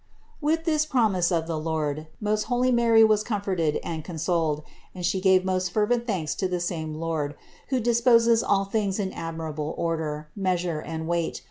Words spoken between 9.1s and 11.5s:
ad mirable order, measure and weight.